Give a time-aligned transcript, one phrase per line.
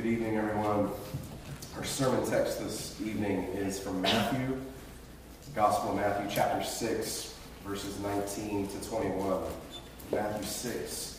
[0.00, 0.88] Good evening, everyone.
[1.76, 4.58] Our sermon text this evening is from Matthew,
[5.54, 7.34] Gospel of Matthew, chapter 6,
[7.66, 9.42] verses 19 to 21.
[10.10, 11.18] Matthew 6,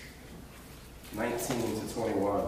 [1.14, 2.44] 19 to 21.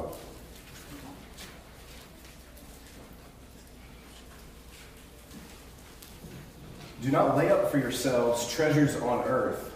[7.03, 9.71] Do not lay up for yourselves treasures on earth,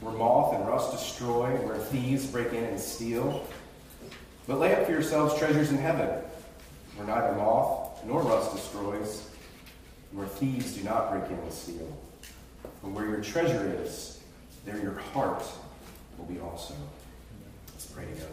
[0.00, 3.46] where moth and rust destroy, where thieves break in and steal.
[4.46, 6.08] But lay up for yourselves treasures in heaven,
[6.96, 9.28] where neither moth nor rust destroys,
[10.12, 11.96] where thieves do not break in and steal.
[12.82, 14.20] And where your treasure is,
[14.66, 15.42] there your heart
[16.18, 16.74] will be also.
[17.72, 18.28] Let's pray together.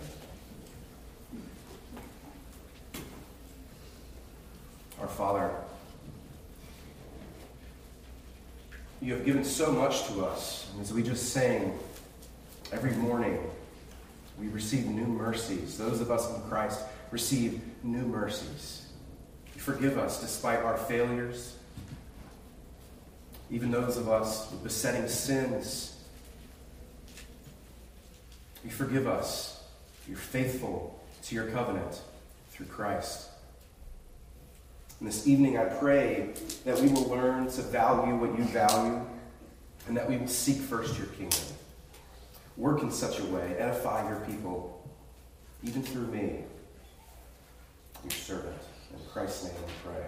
[4.99, 5.49] Our Father,
[9.01, 10.69] you have given so much to us.
[10.73, 11.77] And as we just sang
[12.71, 13.39] every morning,
[14.39, 15.77] we receive new mercies.
[15.77, 16.79] Those of us in Christ
[17.11, 18.87] receive new mercies.
[19.55, 21.55] You forgive us despite our failures.
[23.49, 25.97] Even those of us with besetting sins.
[28.63, 29.63] You forgive us.
[30.07, 32.01] You're faithful to your covenant
[32.51, 33.29] through Christ.
[34.99, 36.29] And this evening, I pray
[36.63, 39.01] that we will learn to value what you value
[39.87, 41.39] and that we will seek first your kingdom.
[42.57, 44.85] Work in such a way, edify your people,
[45.63, 46.43] even through me,
[48.03, 48.57] your servant.
[48.93, 50.05] In Christ's name we pray.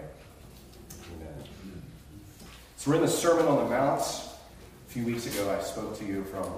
[1.16, 1.44] Amen.
[2.78, 4.02] So we're in the Sermon on the Mount.
[4.02, 6.52] A few weeks ago, I spoke to you from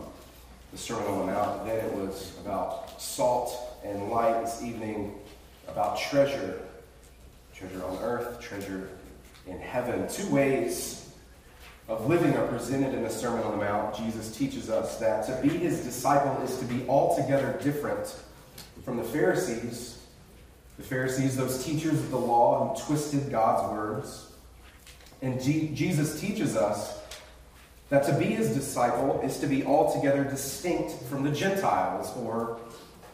[0.72, 1.66] the Sermon on the Mount.
[1.66, 4.44] Then it was about salt and light.
[4.44, 5.14] This evening,
[5.68, 6.60] about treasure
[7.56, 8.90] treasure on earth, treasure
[9.48, 10.08] in heaven.
[10.10, 11.05] Two ways
[11.88, 13.96] of living are presented in the Sermon on the Mount.
[13.96, 18.16] Jesus teaches us that to be his disciple is to be altogether different
[18.84, 20.04] from the Pharisees.
[20.78, 24.32] The Pharisees, those teachers of the law who twisted God's words.
[25.22, 27.00] And G- Jesus teaches us
[27.90, 32.60] that to be his disciple is to be altogether distinct from the Gentiles or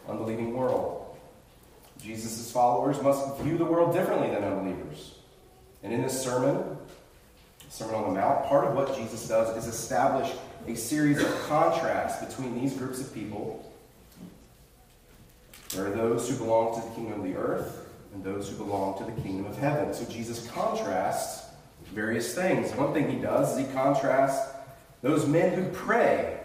[0.08, 1.16] unbelieving world.
[2.02, 5.14] Jesus' followers must view the world differently than unbelievers.
[5.82, 6.78] And in this sermon,
[7.72, 10.30] Sermon on the Mount, part of what Jesus does is establish
[10.68, 13.72] a series of contrasts between these groups of people.
[15.70, 18.98] There are those who belong to the kingdom of the earth and those who belong
[18.98, 19.94] to the kingdom of heaven.
[19.94, 21.46] So Jesus contrasts
[21.94, 22.70] various things.
[22.72, 24.54] One thing he does is he contrasts
[25.00, 26.40] those men who pray,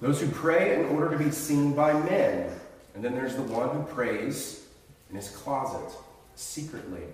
[0.00, 2.50] those who pray in order to be seen by men.
[2.96, 4.66] And then there's the one who prays
[5.10, 5.96] in his closet,
[6.34, 7.04] secretly,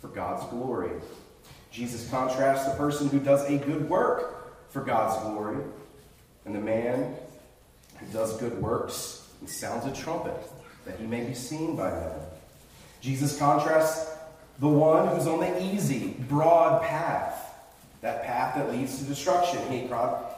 [0.00, 0.90] for God's glory.
[1.74, 5.56] Jesus contrasts the person who does a good work for God's glory
[6.44, 7.16] and the man
[7.98, 10.36] who does good works and sounds a trumpet
[10.84, 12.12] that he may be seen by men.
[13.00, 14.08] Jesus contrasts
[14.60, 17.52] the one who's on the easy, broad path,
[18.02, 19.60] that path that leads to destruction.
[19.68, 19.80] He,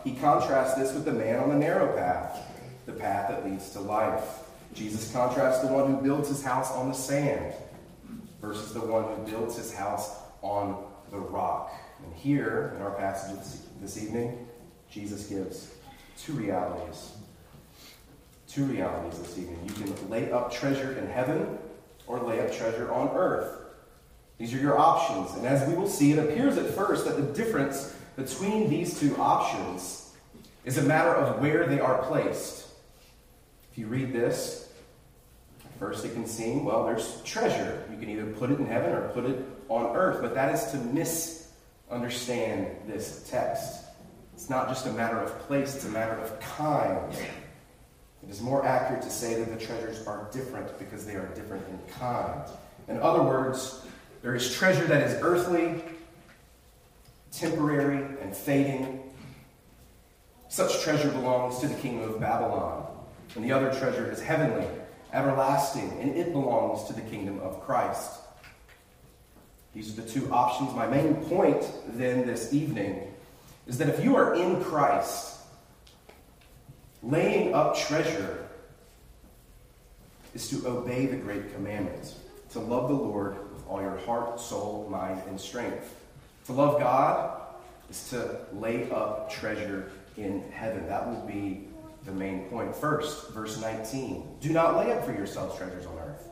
[0.05, 2.41] he contrasts this with the man on the narrow path,
[2.87, 4.25] the path that leads to life.
[4.73, 7.53] Jesus contrasts the one who builds his house on the sand
[8.41, 11.73] versus the one who builds his house on the rock.
[12.05, 14.47] And here, in our passage this evening,
[14.91, 15.75] Jesus gives
[16.19, 17.13] two realities.
[18.49, 19.59] Two realities this evening.
[19.67, 21.59] You can lay up treasure in heaven
[22.07, 23.53] or lay up treasure on earth.
[24.39, 25.37] These are your options.
[25.37, 29.17] And as we will see, it appears at first that the difference between these two
[29.17, 30.15] options
[30.65, 32.67] is a matter of where they are placed.
[33.73, 34.66] If you read this,
[35.79, 37.85] first it can seem, well, there's treasure.
[37.91, 40.71] You can either put it in heaven or put it on earth, but that is
[40.73, 43.85] to misunderstand this text.
[44.35, 47.13] It's not just a matter of place, it's a matter of kind.
[48.23, 51.65] It is more accurate to say that the treasures are different because they are different
[51.69, 52.43] in kind.
[52.89, 53.85] In other words,
[54.23, 55.83] there is treasure that is earthly,
[57.33, 59.03] temporary, and fading.
[60.49, 62.87] Such treasure belongs to the kingdom of Babylon,
[63.35, 64.67] and the other treasure is heavenly,
[65.13, 68.13] everlasting, and it belongs to the kingdom of Christ.
[69.75, 70.75] These are the two options.
[70.75, 73.13] My main point then this evening
[73.67, 75.39] is that if you are in Christ,
[77.03, 78.47] laying up treasure
[80.35, 82.15] is to obey the great commandment
[82.51, 85.95] to love the Lord with all your heart, soul, mind, and strength.
[86.47, 87.41] To love God
[87.91, 90.87] is to lay up treasure in heaven.
[90.87, 91.69] That will be
[92.07, 92.75] the main point.
[92.75, 96.29] First, verse 19 Do not lay up for yourselves treasures on earth.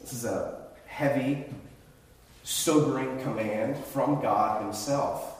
[0.00, 1.44] This is a heavy,
[2.42, 5.32] sobering command from God Himself.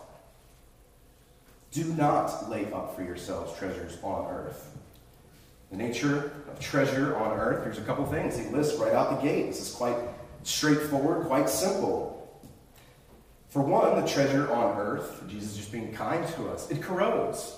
[1.72, 4.72] Do not lay up for yourselves treasures on earth.
[5.70, 9.28] The nature of treasure on earth, here's a couple things he lists right out the
[9.28, 9.48] gate.
[9.48, 9.96] This is quite
[10.44, 12.12] straightforward, quite simple.
[13.48, 17.56] For one, the treasure on earth, Jesus is just being kind to us, it corrodes.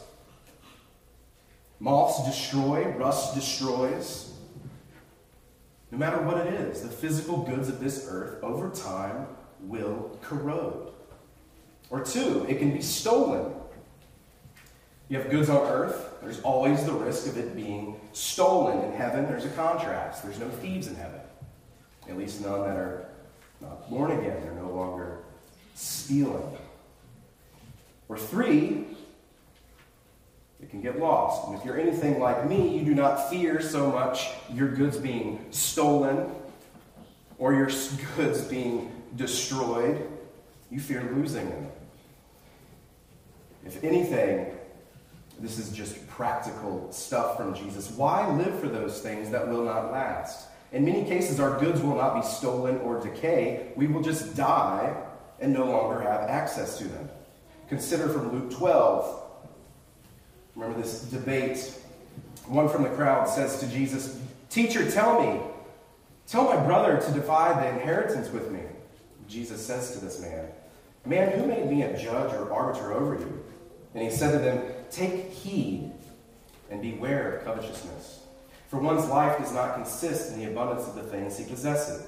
[1.80, 4.32] Moths destroy, rust destroys.
[5.90, 9.26] No matter what it is, the physical goods of this earth over time
[9.60, 10.92] will corrode.
[11.90, 13.54] Or two, it can be stolen.
[15.08, 18.84] You have goods on earth, there's always the risk of it being stolen.
[18.84, 20.22] In heaven, there's a contrast.
[20.22, 21.20] There's no thieves in heaven.
[22.08, 23.08] At least none that are
[23.60, 24.40] not born again.
[24.42, 25.18] They're no longer
[25.74, 26.56] stealing.
[28.08, 28.84] Or three,
[30.60, 31.48] it can get lost.
[31.48, 35.44] And if you're anything like me, you do not fear so much your goods being
[35.50, 36.30] stolen
[37.38, 37.70] or your
[38.16, 40.08] goods being destroyed.
[40.70, 41.68] You fear losing them.
[43.64, 44.52] If anything,
[45.38, 47.90] this is just practical stuff from Jesus.
[47.90, 50.48] Why live for those things that will not last?
[50.72, 53.72] In many cases, our goods will not be stolen or decay.
[53.76, 54.94] We will just die
[55.40, 57.08] and no longer have access to them.
[57.68, 59.27] Consider from Luke 12.
[60.58, 61.72] Remember this debate.
[62.46, 64.20] One from the crowd says to Jesus,
[64.50, 65.40] Teacher, tell me,
[66.26, 68.60] tell my brother to divide the inheritance with me.
[69.28, 70.48] Jesus says to this man,
[71.06, 73.44] Man, who made me a judge or arbiter over you?
[73.94, 74.60] And he said to them,
[74.90, 75.92] Take heed
[76.70, 78.24] and beware of covetousness.
[78.68, 82.04] For one's life does not consist in the abundance of the things he possesses.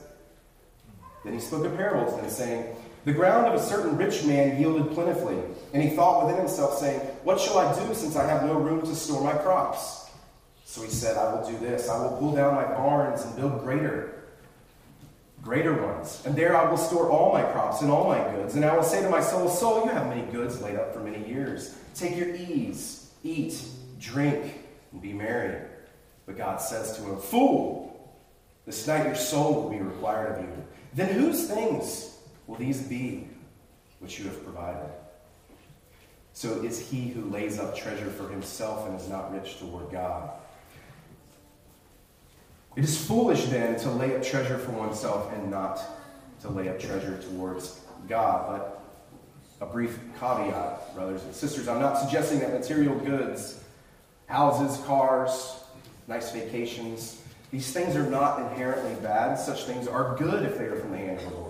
[1.25, 2.75] Then he spoke a parable to them, saying,
[3.05, 5.38] The ground of a certain rich man yielded plentifully.
[5.73, 8.82] And he thought within himself, saying, What shall I do since I have no room
[8.82, 10.11] to store my crops?
[10.64, 11.88] So he said, I will do this.
[11.88, 14.20] I will pull down my barns and build greater
[15.43, 16.23] greater ones.
[16.26, 18.55] And there I will store all my crops and all my goods.
[18.55, 21.00] And I will say to my soul, Soul, you have many goods laid up for
[21.00, 21.75] many years.
[21.94, 23.62] Take your ease, eat,
[23.99, 25.62] drink, and be merry.
[26.26, 28.14] But God says to him, Fool,
[28.67, 30.64] this night your soul will be required of you.
[30.94, 32.10] Then whose things
[32.50, 33.29] will these be
[34.00, 34.91] which you have provided?
[36.32, 40.31] So is he who lays up treasure for himself and is not rich toward God.
[42.75, 45.81] It is foolish then to lay up treasure for oneself and not
[46.41, 48.49] to lay up treasure towards God.
[48.49, 48.82] But
[49.61, 51.69] a brief caveat, brothers and sisters.
[51.69, 53.62] I'm not suggesting that material goods,
[54.26, 55.56] houses, cars,
[56.08, 57.23] nice vacations,
[57.53, 59.37] these things are not inherently bad.
[59.37, 61.50] Such things are good if they are from the hand of the Lord.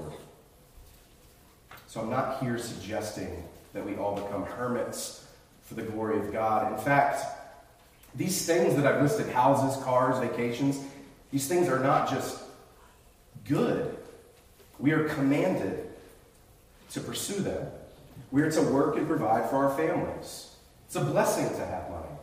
[1.91, 3.43] So I'm not here suggesting
[3.73, 5.27] that we all become hermits
[5.65, 6.73] for the glory of God.
[6.73, 7.25] In fact,
[8.15, 10.79] these things that I've listed houses, cars, vacations
[11.33, 12.41] these things are not just
[13.45, 13.97] good.
[14.79, 15.91] We are commanded
[16.93, 17.67] to pursue them.
[18.31, 20.55] We are to work and provide for our families.
[20.87, 22.15] It's a blessing to have money,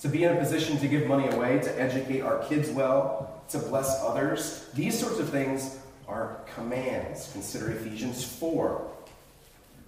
[0.00, 3.58] to be in a position to give money away, to educate our kids well, to
[3.58, 4.68] bless others.
[4.74, 7.30] These sorts of things are commands.
[7.32, 8.90] Consider Ephesians 4.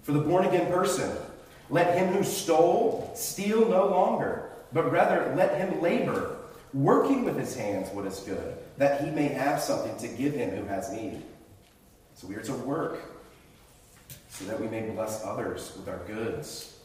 [0.03, 1.15] For the born again person,
[1.69, 6.37] let him who stole steal no longer, but rather let him labor
[6.73, 10.49] working with his hands what is good, that he may have something to give him
[10.51, 11.21] who has need.
[12.15, 12.99] So we are to work
[14.29, 16.77] so that we may bless others with our goods.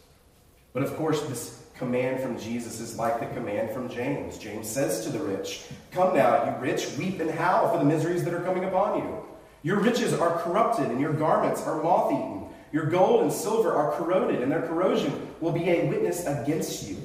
[0.73, 4.39] But of course, this command from Jesus is like the command from James.
[4.39, 8.25] James says to the rich, Come now, you rich, weep and howl for the miseries
[8.25, 9.25] that are coming upon you.
[9.63, 12.46] Your riches are corrupted, and your garments are moth eaten.
[12.77, 16.99] Your gold and silver are corroded, and their corrosion will be a witness against you,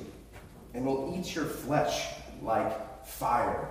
[0.73, 2.09] and will eat your flesh
[2.41, 3.69] like fire.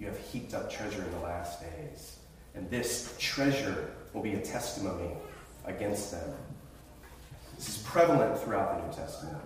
[0.00, 2.16] You have heaped up treasure in the last days.
[2.56, 5.12] And this treasure will be a testimony
[5.64, 6.34] against them.
[7.54, 9.44] This is prevalent throughout the New Testament.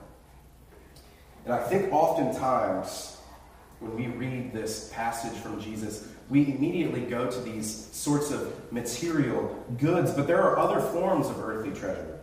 [1.44, 3.18] And I think oftentimes
[3.80, 9.64] when we read this passage from Jesus, we immediately go to these sorts of material
[9.78, 12.18] goods, but there are other forms of earthly treasure.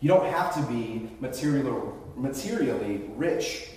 [0.00, 3.68] You don't have to be material, materially rich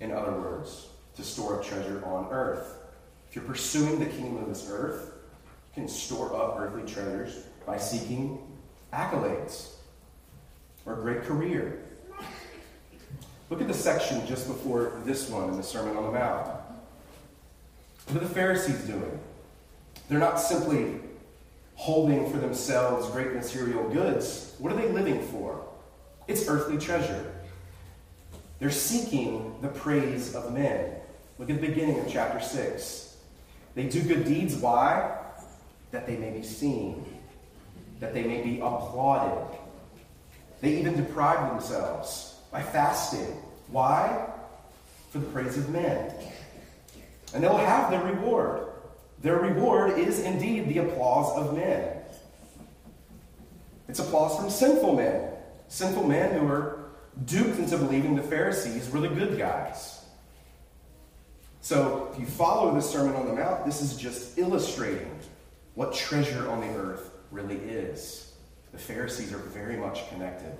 [0.00, 2.76] in other words, to store up treasure on earth.
[3.28, 5.12] If you're pursuing the kingdom of this earth,
[5.74, 8.38] you can store up earthly treasures by seeking
[8.92, 9.70] accolades
[10.86, 11.80] or a great career.
[13.50, 16.53] Look at the section just before this one in the Sermon on the Mount.
[18.06, 19.18] What are the Pharisees doing?
[20.08, 21.00] They're not simply
[21.74, 24.54] holding for themselves great material goods.
[24.58, 25.64] What are they living for?
[26.28, 27.32] It's earthly treasure.
[28.58, 30.94] They're seeking the praise of men.
[31.38, 33.16] Look at the beginning of chapter 6.
[33.74, 34.54] They do good deeds.
[34.54, 35.18] Why?
[35.90, 37.04] That they may be seen,
[38.00, 39.58] that they may be applauded.
[40.60, 43.40] They even deprive themselves by fasting.
[43.68, 44.28] Why?
[45.14, 46.12] for the praise of men.
[47.34, 48.68] And they'll have their reward.
[49.20, 51.98] Their reward is indeed the applause of men.
[53.88, 55.30] It's applause from sinful men.
[55.68, 56.90] Sinful men who are
[57.24, 60.04] duped into believing the Pharisees were the good guys.
[61.60, 65.18] So, if you follow the Sermon on the Mount, this is just illustrating
[65.74, 68.32] what treasure on the earth really is.
[68.72, 70.52] The Pharisees are very much connected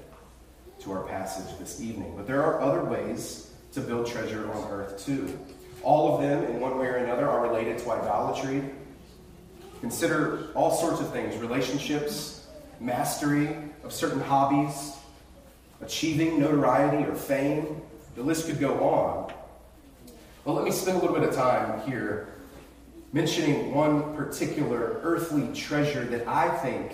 [0.81, 2.15] to our passage this evening.
[2.17, 5.39] But there are other ways to build treasure on earth, too.
[5.85, 8.65] All of them, in one way or another, are related to idolatry.
[9.81, 12.47] Consider all sorts of things relationships,
[12.81, 14.95] mastery of certain hobbies,
[15.83, 17.83] achieving notoriety or fame.
[18.17, 19.33] The list could go on.
[20.45, 22.29] Well, let me spend a little bit of time here
[23.13, 26.93] mentioning one particular earthly treasure that I think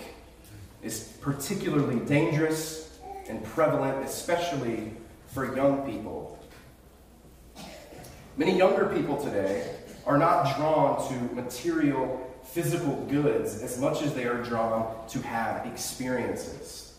[0.83, 4.93] is particularly dangerous and prevalent, especially
[5.27, 6.40] for young people.
[8.41, 9.71] Many younger people today
[10.07, 15.67] are not drawn to material, physical goods as much as they are drawn to have
[15.67, 16.95] experiences.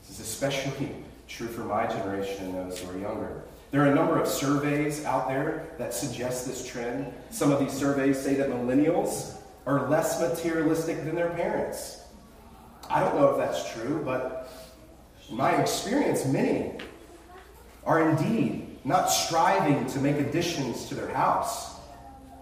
[0.00, 0.94] This is especially
[1.26, 3.42] true for my generation and those who are younger.
[3.72, 7.12] There are a number of surveys out there that suggest this trend.
[7.30, 12.02] Some of these surveys say that millennials are less materialistic than their parents.
[12.88, 14.52] I don't know if that's true, but
[15.28, 16.78] in my experience, many
[17.84, 21.76] are indeed not striving to make additions to their house.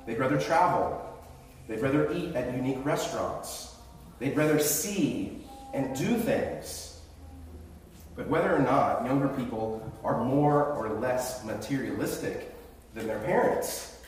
[0.06, 1.02] They'd rather travel,
[1.66, 3.74] they'd rather eat at unique restaurants,
[4.20, 7.00] they'd rather see and do things.
[8.14, 12.54] But whether or not younger people are more or less materialistic
[12.94, 13.98] than their parents,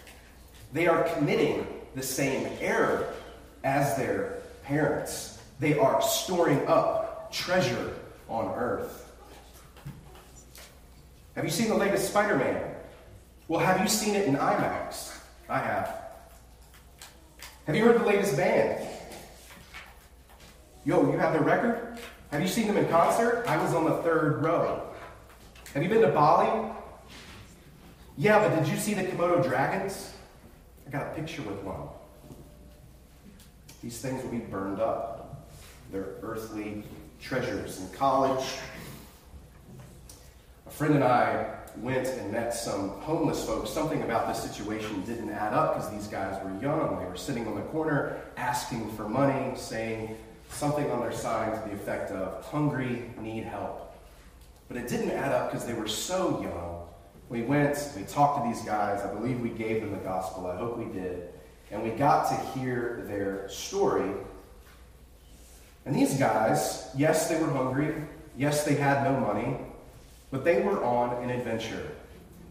[0.72, 1.66] they are committing
[1.96, 3.12] the same error
[3.64, 5.40] as their parents.
[5.58, 7.94] They are storing up treasure
[8.28, 9.07] on earth.
[11.38, 12.60] Have you seen the latest Spider Man?
[13.46, 15.16] Well, have you seen it in IMAX?
[15.48, 16.02] I have.
[17.64, 18.84] Have you heard the latest band?
[20.84, 22.00] Yo, you have their record?
[22.32, 23.44] Have you seen them in concert?
[23.46, 24.82] I was on the third row.
[25.74, 26.72] Have you been to Bali?
[28.16, 30.14] Yeah, but did you see the Komodo dragons?
[30.88, 31.86] I got a picture with one.
[33.80, 35.48] These things will be burned up.
[35.92, 36.82] They're earthly
[37.20, 37.78] treasures.
[37.78, 38.44] In college,
[40.68, 43.70] a friend and I went and met some homeless folks.
[43.70, 46.98] Something about this situation didn't add up because these guys were young.
[46.98, 50.16] They were sitting on the corner asking for money, saying,
[50.50, 53.94] something on their sign to the effect of hungry, need help.
[54.68, 56.82] But it didn't add up because they were so young.
[57.30, 59.00] We went, we talked to these guys.
[59.02, 60.46] I believe we gave them the gospel.
[60.46, 61.28] I hope we did.
[61.70, 64.10] And we got to hear their story.
[65.86, 67.94] And these guys, yes, they were hungry.
[68.36, 69.56] Yes, they had no money.
[70.30, 71.90] But they were on an adventure.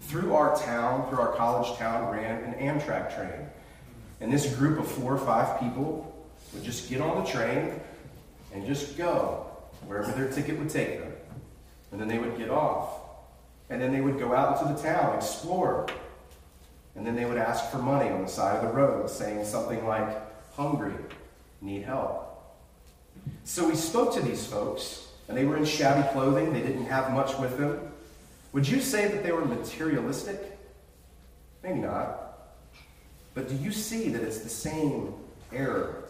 [0.01, 3.47] Through our town, through our college town, ran an Amtrak train.
[4.19, 6.13] And this group of four or five people
[6.53, 7.79] would just get on the train
[8.53, 9.45] and just go
[9.85, 11.13] wherever their ticket would take them.
[11.91, 12.99] And then they would get off.
[13.69, 15.87] And then they would go out into the town, explore.
[16.95, 19.85] And then they would ask for money on the side of the road, saying something
[19.85, 20.09] like,
[20.55, 20.93] hungry,
[21.61, 22.23] need help.
[23.43, 26.53] So we spoke to these folks, and they were in shabby clothing.
[26.53, 27.91] They didn't have much with them.
[28.53, 30.57] Would you say that they were materialistic?
[31.63, 32.23] Maybe not.
[33.33, 35.13] But do you see that it's the same
[35.53, 36.05] error?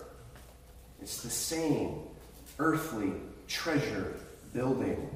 [1.02, 2.00] It's the same
[2.60, 3.12] earthly
[3.48, 4.16] treasure
[4.54, 5.10] building.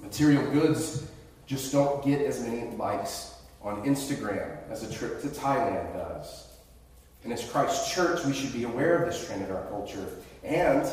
[0.00, 1.10] Material goods
[1.46, 6.46] just don't get as many likes on Instagram as a trip to Thailand does.
[7.24, 10.06] And as Christ's church, we should be aware of this trend in our culture
[10.44, 10.88] and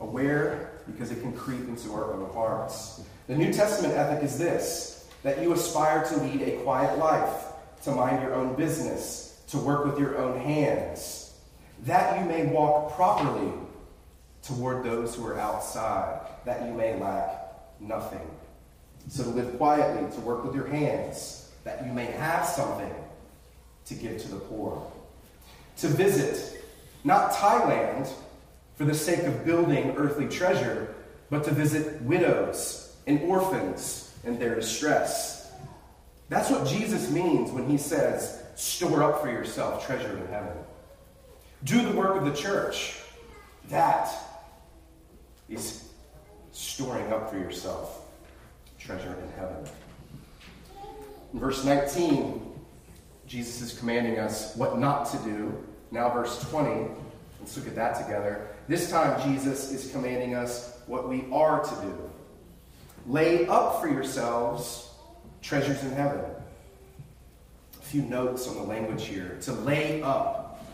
[0.00, 3.02] aware because it can creep into our own hearts.
[3.26, 7.46] The New Testament ethic is this that you aspire to lead a quiet life,
[7.82, 11.26] to mind your own business, to work with your own hands
[11.84, 13.52] that you may walk properly
[14.42, 18.28] toward those who are outside, that you may lack nothing.
[19.08, 22.94] So to live quietly, to work with your hands, that you may have something
[23.86, 24.90] to give to the poor.
[25.78, 26.64] To visit,
[27.04, 28.10] not Thailand
[28.76, 30.94] for the sake of building earthly treasure,
[31.30, 35.50] but to visit widows and orphans in their distress.
[36.28, 40.56] That's what Jesus means when he says, store up for yourself treasure in heaven.
[41.64, 43.00] Do the work of the church.
[43.68, 44.10] That
[45.48, 45.88] is
[46.52, 48.02] storing up for yourself
[48.78, 49.64] treasure in heaven.
[51.32, 52.40] In verse 19,
[53.26, 55.64] Jesus is commanding us what not to do.
[55.90, 56.90] Now, verse 20,
[57.40, 58.45] let's look at that together.
[58.68, 62.10] This time, Jesus is commanding us what we are to do.
[63.06, 64.90] Lay up for yourselves
[65.40, 66.20] treasures in heaven.
[67.80, 69.38] A few notes on the language here.
[69.42, 70.64] To lay up.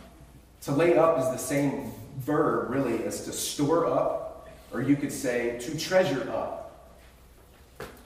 [0.62, 5.12] To lay up is the same verb, really, as to store up, or you could
[5.12, 6.99] say to treasure up.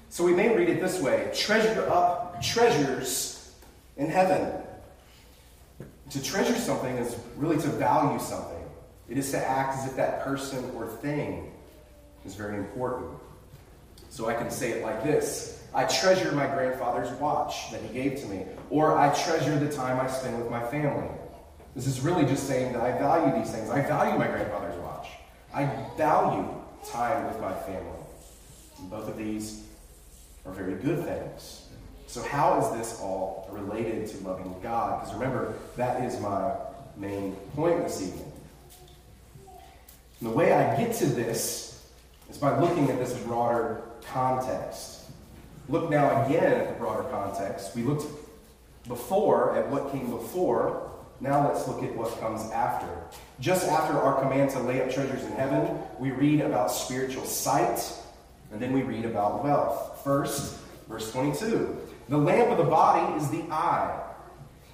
[0.09, 3.55] So we may read it this way treasure up treasures
[3.97, 4.53] in heaven.
[6.11, 8.56] To treasure something is really to value something.
[9.09, 11.53] It is to act as if that person or thing
[12.25, 13.11] is very important.
[14.11, 18.19] So I can say it like this I treasure my grandfather's watch that he gave
[18.21, 21.09] to me, or I treasure the time I spend with my family.
[21.75, 23.69] This is really just saying that I value these things.
[23.69, 25.09] I value my grandfather's watch.
[25.53, 25.67] I
[25.99, 26.49] value
[26.91, 28.01] time with my family.
[28.79, 29.65] And both of these
[30.47, 31.69] are very good things.
[32.07, 35.01] So, how is this all related to loving God?
[35.01, 36.55] Because remember, that is my
[36.97, 38.33] main point this evening.
[40.21, 41.87] And the way I get to this
[42.31, 45.03] is by looking at this broader context.
[45.69, 47.75] Look now again at the broader context.
[47.75, 48.07] We looked
[48.89, 50.91] before at what came before.
[51.21, 52.89] Now let's look at what comes after.
[53.41, 57.93] Just after our command to lay up treasures in heaven, we read about spiritual sight,
[58.53, 60.03] and then we read about wealth.
[60.05, 60.59] First,
[60.89, 61.77] verse 22
[62.09, 64.03] The lamp of the body is the eye.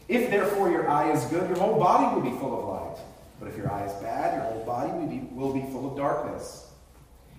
[0.09, 3.12] If therefore your eye is good, your whole body will be full of light.
[3.43, 5.97] But if your eye is bad, your whole body will be, will be full of
[5.97, 6.71] darkness.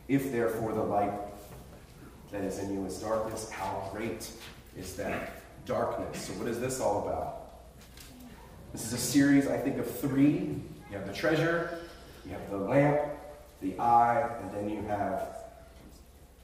[0.10, 1.13] If therefore the light
[2.29, 4.29] that is in you is darkness, how great
[4.77, 5.31] is that
[5.65, 6.25] darkness?
[6.25, 7.53] So, what is this all about?
[8.74, 10.60] This is a series, I think, of three.
[10.91, 11.79] You have the treasure,
[12.25, 13.00] you have the lamp,
[13.62, 15.38] the eye, and then you have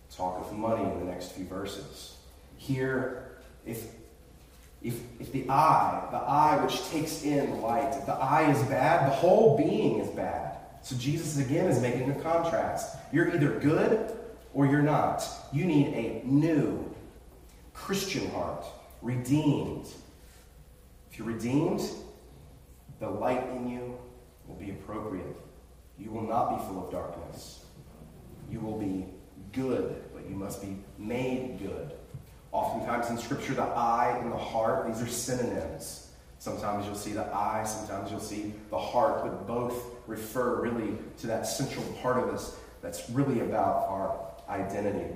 [0.10, 2.16] talk of money in the next few verses.
[2.56, 3.32] Here,
[3.66, 3.88] if
[4.82, 9.10] if, if the eye, the eye which takes in light, if the eye is bad,
[9.10, 10.58] the whole being is bad.
[10.82, 12.98] So Jesus again is making a contrast.
[13.12, 14.18] You're either good
[14.54, 15.28] or you're not.
[15.52, 16.94] You need a new
[17.74, 18.66] Christian heart,
[19.02, 19.86] redeemed.
[21.12, 21.82] If you're redeemed,
[23.00, 23.98] the light in you
[24.48, 25.36] will be appropriate.
[25.98, 27.66] You will not be full of darkness.
[28.50, 29.06] You will be
[29.52, 31.92] good, but you must be made good.
[32.52, 36.12] Oftentimes in Scripture, the eye and the heart, these are synonyms.
[36.40, 39.76] Sometimes you'll see the eye, sometimes you'll see the heart, but both
[40.08, 45.14] refer really to that central part of us that's really about our identity.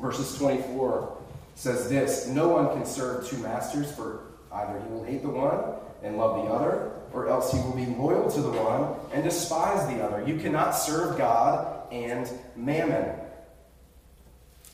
[0.00, 1.16] Verses 24
[1.54, 4.20] says this No one can serve two masters, for
[4.52, 7.86] either he will hate the one and love the other, or else he will be
[7.86, 10.26] loyal to the one and despise the other.
[10.26, 13.19] You cannot serve God and mammon.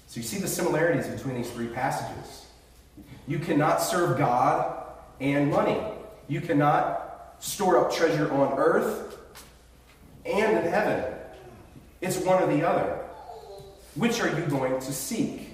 [0.06, 2.46] So you see the similarities between these three passages.
[3.26, 4.84] You cannot serve God
[5.20, 5.80] and money.
[6.28, 9.18] You cannot store up treasure on earth
[10.24, 11.04] and in heaven.
[12.00, 13.02] It's one or the other.
[13.94, 15.48] Which are you going to seek?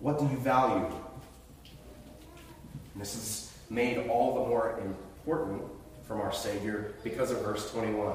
[0.00, 0.84] What do you value?
[2.92, 5.62] And this is made all the more important
[6.06, 8.12] from our Savior because of verse 21.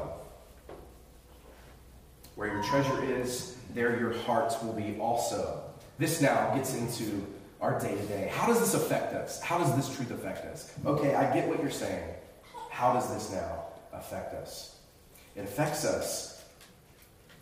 [2.40, 5.62] Where your treasure is, there your hearts will be also.
[5.98, 7.28] This now gets into
[7.60, 8.32] our day to day.
[8.34, 9.42] How does this affect us?
[9.42, 10.74] How does this truth affect us?
[10.86, 12.02] Okay, I get what you're saying.
[12.70, 14.78] How does this now affect us?
[15.36, 16.42] It affects us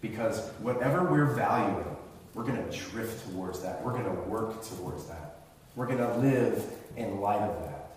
[0.01, 1.95] because whatever we're valuing,
[2.33, 3.85] we're going to drift towards that.
[3.85, 5.41] We're going to work towards that.
[5.75, 7.91] We're going to live in light of that.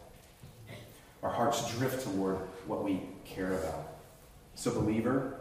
[1.22, 2.36] Our hearts drift toward
[2.66, 3.88] what we care about.
[4.54, 5.39] So, believer,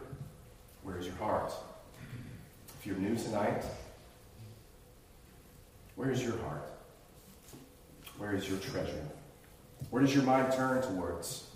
[0.84, 1.54] where is your heart?
[2.80, 3.64] If you're new tonight,
[5.96, 6.72] where is your heart?
[8.18, 9.06] Where is your treasure?
[9.90, 11.48] Where does your mind turn towards?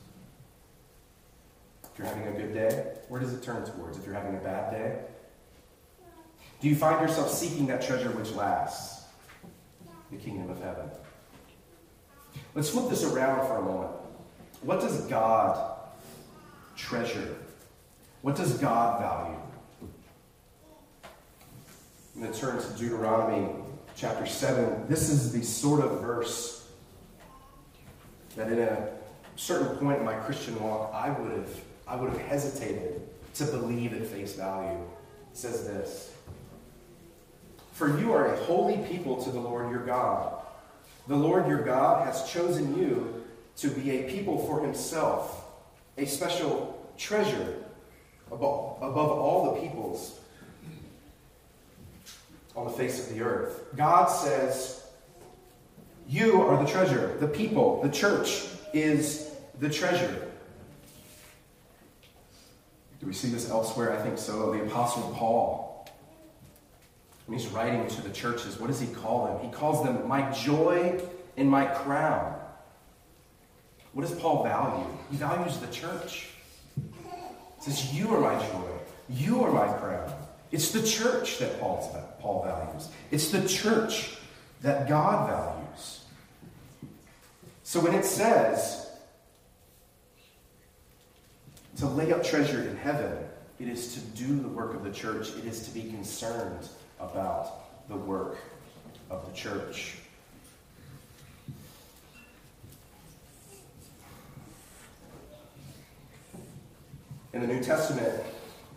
[1.84, 3.98] If you're having a good day, where does it turn towards?
[3.98, 5.00] If you're having a bad day,
[6.62, 9.06] do you find yourself seeking that treasure which lasts?
[10.12, 10.90] The kingdom of heaven.
[12.56, 13.92] Let's flip this around for a moment.
[14.62, 15.78] What does God
[16.76, 17.36] treasure?
[18.24, 19.38] What does God value?
[22.16, 23.50] I'm going to turn to Deuteronomy
[23.98, 24.88] chapter 7.
[24.88, 26.66] This is the sort of verse
[28.38, 28.92] that in a
[29.36, 31.50] certain point in my Christian walk, I would have,
[31.86, 33.02] I would have hesitated
[33.34, 34.80] to believe at face value.
[34.80, 36.14] It says this
[37.74, 40.34] For you are a holy people to the Lord your God.
[41.10, 43.26] The Lord your God has chosen you
[43.58, 45.44] to be a people for himself,
[45.98, 47.63] a special treasure
[48.34, 50.20] above, above all the peoples
[52.56, 53.66] on the face of the earth.
[53.76, 54.86] God says,
[56.08, 57.16] You are the treasure.
[57.20, 60.28] The people, the church, is the treasure.
[63.00, 63.98] Do we see this elsewhere?
[63.98, 64.54] I think so.
[64.54, 65.64] The Apostle Paul
[67.26, 69.40] when he's writing to the churches, what does he call them?
[69.48, 71.02] He calls them my joy
[71.38, 72.36] and my crown.
[73.94, 74.86] What does Paul value?
[75.10, 76.28] He values the church.
[77.64, 78.70] Says, You are my joy.
[79.08, 80.14] You are my crown.
[80.52, 82.90] It's the church that Paul's, Paul values.
[83.10, 84.18] It's the church
[84.64, 86.04] that God values.
[87.64, 88.92] So when it says
[91.78, 93.18] to lay up treasure in heaven,
[93.60, 95.30] it is to do the work of the church.
[95.38, 96.68] It is to be concerned
[97.00, 98.40] about the work
[99.10, 99.96] of the church.
[107.33, 108.24] In the New Testament,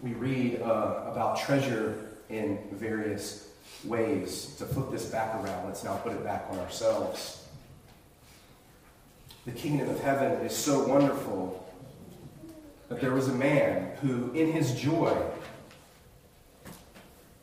[0.02, 3.48] we read uh, about treasure in various
[3.84, 4.56] ways.
[4.58, 7.46] To flip this back around, let's now put it back on ourselves.
[9.44, 11.64] The kingdom of heaven is so wonderful
[12.88, 15.16] that there was a man who, in his joy,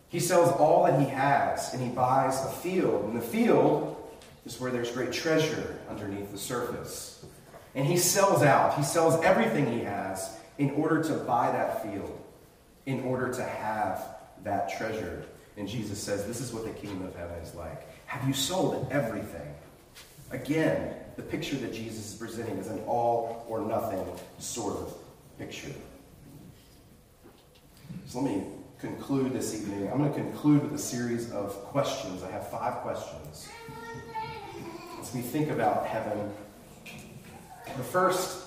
[0.10, 3.06] he sells all that he has and he buys a field.
[3.06, 3.96] And the field
[4.46, 7.26] is where there's great treasure underneath the surface.
[7.76, 12.20] And he sells out, he sells everything he has in order to buy that field,
[12.86, 14.06] in order to have
[14.44, 15.26] that treasure.
[15.58, 17.88] And Jesus says, This is what the kingdom of heaven is like.
[18.08, 19.54] Have you sold everything?
[20.32, 24.04] Again, the picture that Jesus is presenting is an all or nothing
[24.40, 24.94] sort of
[25.38, 25.72] picture.
[28.06, 28.44] So let me
[28.80, 29.90] conclude this evening.
[29.92, 32.24] I'm going to conclude with a series of questions.
[32.24, 33.48] I have five questions.
[35.00, 36.32] As we think about heaven,
[37.78, 38.44] the first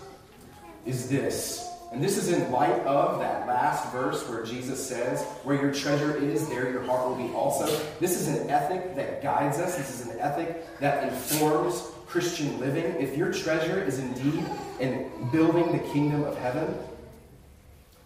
[0.84, 5.60] is this, and this is in light of that last verse where Jesus says, Where
[5.60, 7.66] your treasure is, there your heart will be also.
[8.00, 12.84] This is an ethic that guides us, this is an ethic that informs Christian living.
[13.00, 14.44] If your treasure is indeed
[14.80, 16.76] in building the kingdom of heaven,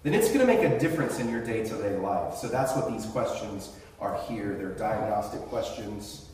[0.02, 2.34] then it's going to make a difference in your day to day life.
[2.36, 4.54] So that's what these questions are here.
[4.56, 6.26] They're diagnostic questions,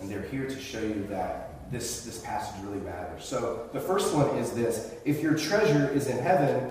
[0.00, 3.24] and they're here to show you that this, this passage really matters.
[3.24, 6.70] So the first one is this If your treasure is in heaven,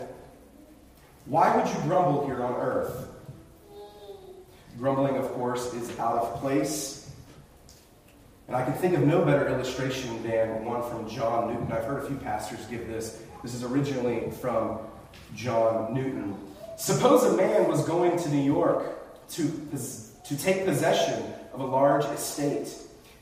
[1.26, 3.08] why would you grumble here on earth?
[4.78, 7.12] Grumbling, of course, is out of place.
[8.48, 11.72] And I can think of no better illustration than one from John Newton.
[11.72, 13.22] I've heard a few pastors give this.
[13.44, 14.80] This is originally from
[15.36, 16.36] John Newton.
[16.78, 19.70] Suppose a man was going to New York to,
[20.26, 21.24] to take possession
[21.54, 22.74] of a large estate,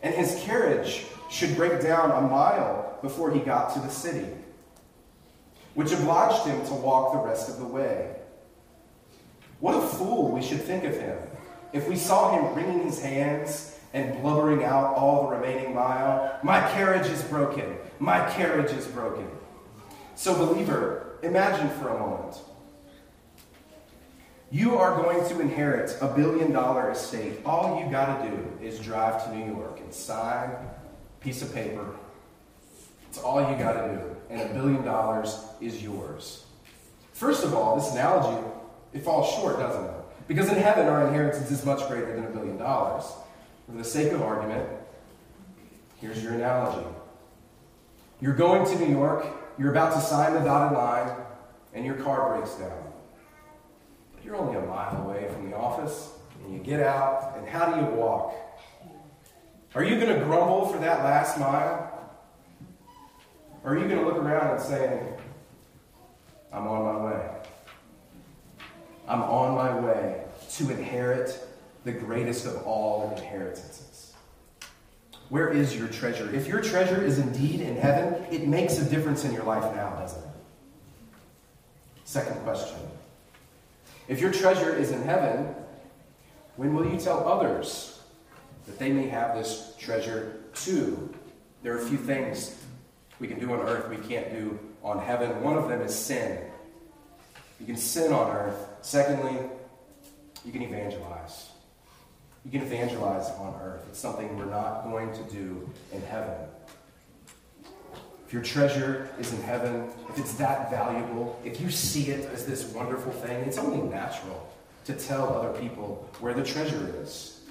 [0.02, 4.28] and his carriage should break down a mile before he got to the city,
[5.74, 8.16] which obliged him to walk the rest of the way.
[9.60, 11.18] What a fool we should think of him
[11.74, 16.40] if we saw him wringing his hands and blubbering out all the remaining mile.
[16.44, 17.78] My carriage is broken.
[18.00, 19.28] My carriage is broken.
[20.16, 22.40] So, believer, imagine for a moment.
[24.52, 27.40] You are going to inherit a billion dollar estate.
[27.46, 31.54] All you got to do is drive to New York and sign a piece of
[31.54, 31.86] paper.
[33.08, 34.16] It's all you got to do.
[34.30, 36.46] And a billion dollars is yours.
[37.14, 38.48] First of all, this analogy,
[38.94, 39.92] it falls short, doesn't it?
[40.28, 43.06] Because in heaven, our inheritance is much greater than a billion dollars.
[43.66, 44.68] For the sake of argument,
[45.98, 46.88] here's your analogy.
[48.22, 49.26] You're going to New York
[49.60, 51.12] you're about to sign the dotted line,
[51.74, 52.89] and your car breaks down.
[54.24, 56.12] You're only a mile away from the office,
[56.44, 58.34] and you get out, and how do you walk?
[59.76, 61.86] Are you going to grumble for that last mile?
[63.64, 65.14] Or are you going to look around and say,
[66.52, 67.30] I'm on my way?
[69.08, 71.48] I'm on my way to inherit
[71.84, 74.14] the greatest of all inheritances.
[75.30, 76.34] Where is your treasure?
[76.34, 79.96] If your treasure is indeed in heaven, it makes a difference in your life now,
[79.96, 80.30] doesn't it?
[82.04, 82.80] Second question.
[84.10, 85.54] If your treasure is in heaven,
[86.56, 88.02] when will you tell others
[88.66, 91.14] that they may have this treasure too?
[91.62, 92.60] There are a few things
[93.20, 95.44] we can do on earth we can't do on heaven.
[95.44, 96.42] One of them is sin.
[97.60, 98.58] You can sin on earth.
[98.82, 99.38] Secondly,
[100.44, 101.50] you can evangelize.
[102.44, 103.84] You can evangelize on earth.
[103.90, 106.36] It's something we're not going to do in heaven.
[108.30, 112.46] If your treasure is in heaven, if it's that valuable, if you see it as
[112.46, 114.54] this wonderful thing, it's only natural
[114.86, 117.42] to tell other people where the treasure is.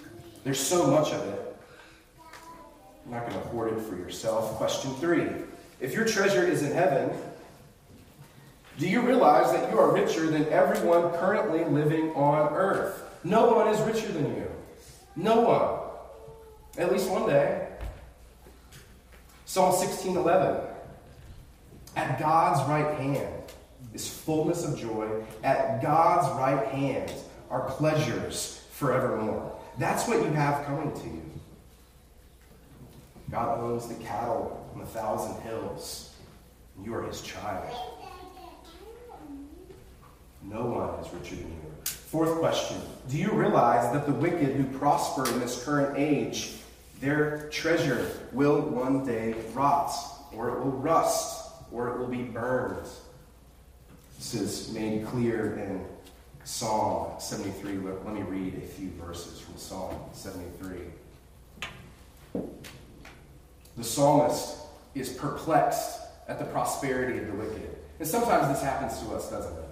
[0.44, 1.56] There's so much of it.
[3.04, 4.54] You're not going to hoard it for yourself.
[4.54, 5.26] Question three
[5.80, 7.10] If your treasure is in heaven,
[8.78, 13.02] do you realize that you are richer than everyone currently living on earth?
[13.24, 14.48] No one is richer than you.
[15.16, 16.80] No one.
[16.80, 17.66] At least one day.
[19.44, 20.67] Psalm 16:11.
[21.98, 23.42] At God's right hand
[23.92, 25.08] is fullness of joy.
[25.42, 27.12] At God's right hand
[27.50, 29.58] are pleasures forevermore.
[29.78, 31.22] That's what you have coming to you.
[33.32, 36.14] God owns the cattle on a thousand hills,
[36.76, 37.76] and you are his child.
[40.44, 41.72] No one is richer than you.
[41.84, 42.76] Fourth question
[43.08, 46.58] Do you realize that the wicked who prosper in this current age,
[47.00, 49.90] their treasure will one day rot,
[50.32, 51.38] or it will rust,
[51.72, 52.87] or it will be burned?
[54.16, 55.85] This is made clear in
[56.44, 57.78] Psalm 73.
[57.78, 60.78] Let, me read a few verses from Psalm 73.
[63.76, 64.57] The psalmist
[64.94, 67.76] is perplexed at the prosperity of the wicked.
[67.98, 69.64] And sometimes this happens to us, doesn't it?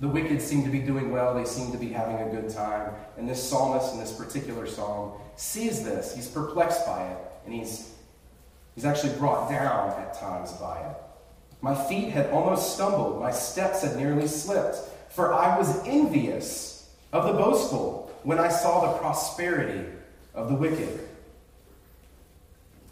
[0.00, 2.92] The wicked seem to be doing well, they seem to be having a good time.
[3.18, 6.14] And this psalmist in this particular psalm sees this.
[6.14, 7.92] He's perplexed by it, and he's,
[8.74, 10.96] he's actually brought down at times by it.
[11.62, 14.76] My feet had almost stumbled, my steps had nearly slipped,
[15.10, 19.86] for I was envious of the boastful when I saw the prosperity
[20.34, 21.00] of the wicked.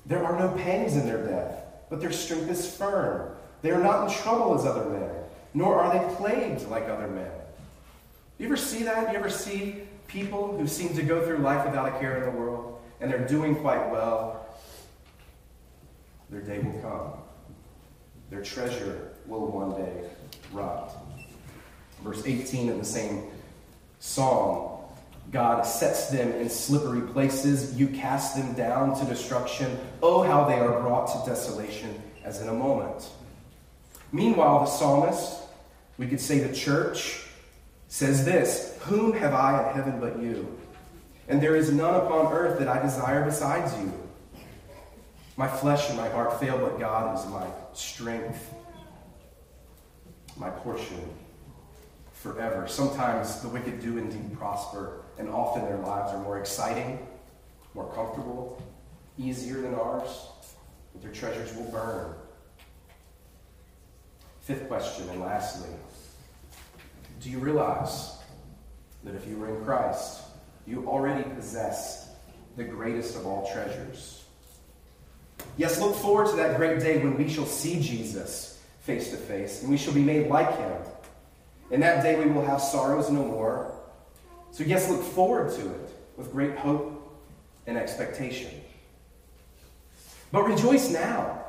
[0.05, 3.31] There are no pangs in their death, but their strength is firm.
[3.63, 5.11] They are not in trouble as other men,
[5.55, 7.31] nor are they plagued like other men.
[8.39, 9.13] You ever see that?
[9.13, 12.39] You ever see people who seem to go through life without a care in the
[12.39, 14.47] world, and they're doing quite well?
[16.31, 17.28] Their day will come.
[18.31, 20.11] Their treasure will one day
[20.53, 20.93] rot.
[22.03, 23.25] Verse 18 of the same
[23.99, 24.79] psalm
[25.31, 27.79] God sets them in slippery places.
[27.79, 29.79] You cast them down to destruction.
[30.03, 33.11] Oh, how they are brought to desolation as in a moment.
[34.11, 35.43] Meanwhile, the psalmist,
[35.99, 37.27] we could say the church,
[37.89, 40.59] says this Whom have I in heaven but you?
[41.29, 43.93] And there is none upon earth that I desire besides you.
[45.39, 48.53] My flesh and my heart fail, but God is my strength,
[50.37, 51.01] my portion
[52.13, 52.67] forever.
[52.67, 57.07] Sometimes the wicked do indeed prosper, and often their lives are more exciting,
[57.73, 58.61] more comfortable,
[59.17, 60.27] easier than ours,
[60.93, 62.15] but their treasures will burn.
[64.41, 65.71] Fifth question, and lastly,
[67.21, 68.17] do you realize
[69.05, 70.21] that if you are in Christ,
[70.67, 72.11] you already possess
[72.57, 74.25] the greatest of all treasures?
[75.59, 79.61] Yes, look forward to that great day when we shall see Jesus face to face,
[79.61, 80.73] and we shall be made like him.
[81.73, 83.75] In that day we will have sorrows no more.
[84.53, 86.95] So, yes, look forward to it with great hope
[87.67, 88.51] and expectation.
[90.33, 91.43] But rejoice now.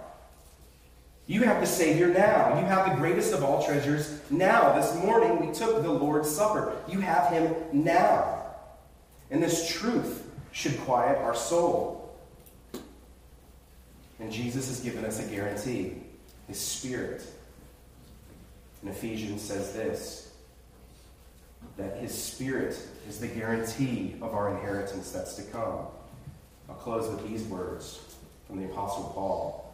[1.27, 2.59] You have the Savior now.
[2.59, 4.73] You have the greatest of all treasures now.
[4.73, 6.75] This morning we took the Lord's Supper.
[6.87, 8.47] You have Him now.
[9.29, 11.98] And this truth should quiet our soul.
[14.19, 15.93] And Jesus has given us a guarantee
[16.47, 17.23] His Spirit.
[18.81, 20.33] And Ephesians says this
[21.77, 22.77] that His Spirit
[23.07, 25.85] is the guarantee of our inheritance that's to come.
[26.69, 27.99] I'll close with these words
[28.47, 29.73] from the Apostle Paul.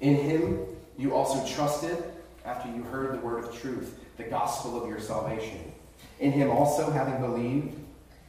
[0.00, 0.66] In him
[0.98, 2.02] you also trusted
[2.44, 5.72] after you heard the word of truth, the gospel of your salvation.
[6.20, 7.76] In him also, having believed,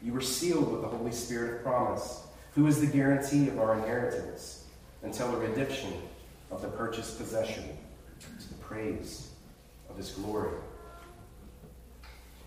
[0.03, 2.23] you were sealed with the Holy Spirit of promise,
[2.55, 4.60] who is the guarantee of our inheritance
[5.03, 5.93] until the redemption
[6.51, 7.63] of the purchased possession
[8.19, 9.29] to the praise
[9.89, 10.51] of his glory.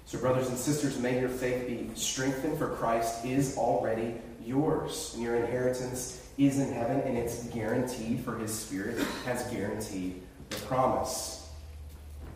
[0.07, 4.14] So, brothers and sisters, may your faith be strengthened, for Christ is already
[4.45, 10.21] yours, and your inheritance is in heaven, and it's guaranteed, for his Spirit has guaranteed
[10.51, 11.49] the promise.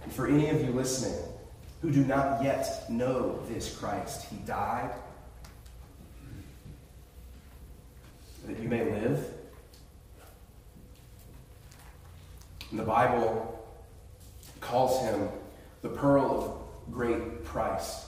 [0.02, 1.18] And for any of you listening
[1.82, 4.90] who do not yet know this Christ, he died
[8.46, 9.37] that you may live.
[12.72, 13.64] The Bible
[14.60, 15.28] calls him
[15.80, 18.06] the pearl of great price.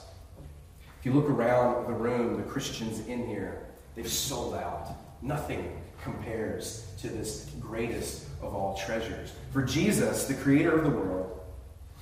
[0.99, 4.89] If you look around the room, the Christians in here, they've sold out.
[5.23, 9.31] Nothing compares to this greatest of all treasures.
[9.51, 11.39] For Jesus, the creator of the world,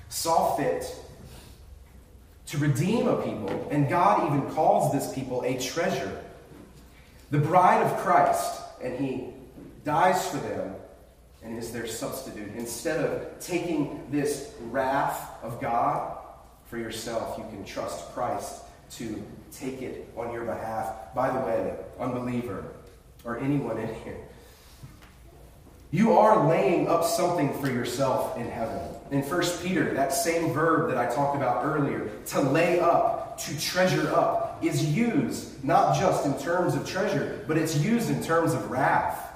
[0.10, 0.94] saw fit
[2.48, 6.24] to redeem a people, and God even calls this people a treasure.
[7.32, 9.28] The bride of Christ, and he
[9.86, 10.76] dies for them
[11.44, 12.52] and is their substitute.
[12.56, 16.18] Instead of taking this wrath of God
[16.66, 21.14] for yourself, you can trust Christ to take it on your behalf.
[21.16, 22.66] By the way, unbeliever,
[23.24, 24.18] or anyone in here,
[25.92, 28.80] you are laying up something for yourself in heaven.
[29.10, 33.60] In 1 Peter, that same verb that I talked about earlier, to lay up, to
[33.60, 38.54] treasure up, is used not just in terms of treasure, but it's used in terms
[38.54, 39.29] of wrath.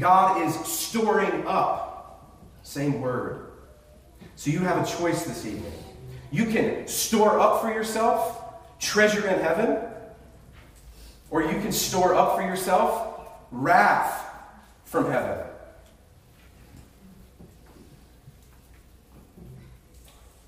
[0.00, 2.34] God is storing up.
[2.62, 3.52] Same word.
[4.34, 5.72] So you have a choice this evening.
[6.32, 8.38] You can store up for yourself
[8.80, 9.78] treasure in heaven,
[11.30, 14.24] Or you can store up for yourself wrath
[14.84, 15.46] from heaven.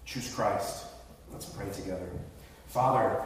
[0.05, 0.87] Choose Christ.
[1.31, 2.09] Let's pray together.
[2.69, 3.23] Father,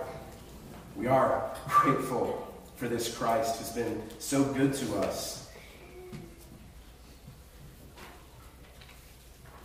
[0.97, 5.46] we are grateful for this Christ who's been so good to us.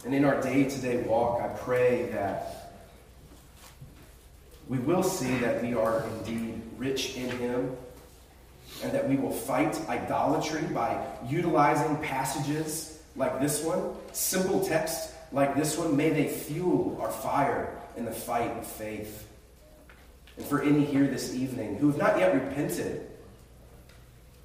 [0.04, 2.74] And in our day to day walk, I pray that
[4.68, 7.76] we will see that we are indeed rich in Him
[8.84, 15.56] and that we will fight idolatry by utilizing passages like this one, simple text like
[15.56, 15.96] this one.
[15.96, 19.28] May they fuel our fire in the fight of faith.
[20.38, 23.08] And for any here this evening who have not yet repented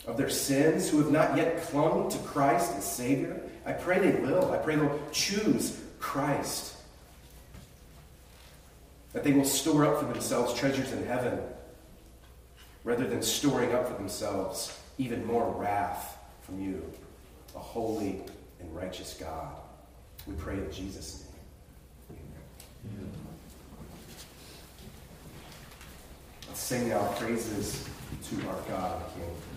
[0.06, 4.20] of their sins, who have not yet clung to Christ as Savior, I pray they
[4.20, 4.52] will.
[4.52, 6.76] I pray they'll choose Christ.
[9.12, 11.40] That they will store up for themselves treasures in heaven
[12.84, 16.80] rather than storing up for themselves even more wrath from you,
[17.56, 18.20] a holy
[18.60, 19.56] and righteous God.
[20.26, 21.24] We pray in Jesus'
[22.10, 22.20] name.
[22.94, 23.10] Amen.
[26.46, 27.88] Let's sing our praises
[28.30, 29.55] to our God King.